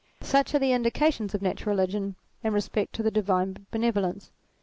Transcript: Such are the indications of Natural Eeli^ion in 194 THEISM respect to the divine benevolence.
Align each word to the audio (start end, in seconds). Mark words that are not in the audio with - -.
Such 0.21 0.55
are 0.55 0.57
the 0.57 0.71
indications 0.71 1.35
of 1.35 1.43
Natural 1.43 1.77
Eeli^ion 1.77 1.93
in 1.93 2.15
194 2.41 2.49
THEISM 2.49 2.53
respect 2.55 2.93
to 2.93 3.03
the 3.03 3.11
divine 3.11 3.67
benevolence. 3.69 4.31